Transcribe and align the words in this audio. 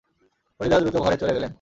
ফরিদা 0.59 0.77
দ্রুত 0.79 0.95
ঘরে 0.95 1.17
চলে 1.17 1.33
গেলেন। 1.33 1.49